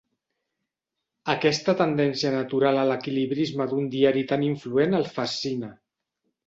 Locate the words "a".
2.81-2.87